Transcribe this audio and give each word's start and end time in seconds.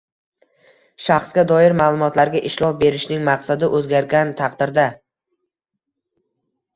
Shaxsga 1.07 1.41
doir 1.49 1.75
ma’lumotlarga 1.81 2.41
ishlov 2.49 2.73
berishning 2.83 3.21
maqsadi 3.27 3.69
o‘zgargan 3.81 4.31
taqdirda 4.41 4.87